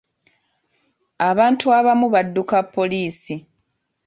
[1.29, 3.35] Abantu abamu badduka poliisi.